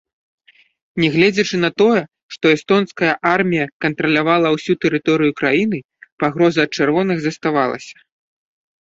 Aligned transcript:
Нягледзячы 1.03 1.55
на 1.65 1.69
тое, 1.81 2.01
што 2.37 2.45
эстонская 2.55 3.13
армія 3.35 3.65
кантралявала 3.87 4.47
ўсю 4.57 4.73
тэрыторыю 4.89 5.31
краіны, 5.43 5.77
пагроза 6.25 6.59
ад 6.69 6.79
чырвоных 6.79 7.17
заставалася. 7.31 7.97